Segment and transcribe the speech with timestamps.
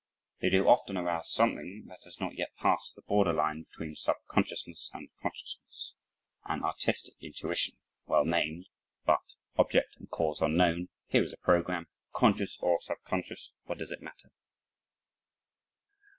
[0.39, 4.89] They do often arouse something that has not yet passed the border line between subconsciousness
[4.95, 5.93] and consciousness
[6.45, 7.77] an artistic intuition
[8.07, 8.67] (well named,
[9.05, 10.89] but) object and cause unknown!
[11.05, 11.85] here is a program!
[12.13, 14.31] conscious or subconscious what does it matter?